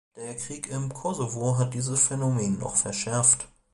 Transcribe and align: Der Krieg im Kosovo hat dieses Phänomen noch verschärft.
Der 0.15 0.33
Krieg 0.35 0.67
im 0.71 0.91
Kosovo 0.91 1.59
hat 1.59 1.75
dieses 1.75 2.01
Phänomen 2.07 2.57
noch 2.57 2.75
verschärft. 2.75 3.47